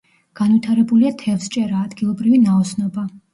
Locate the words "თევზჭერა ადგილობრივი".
1.19-2.41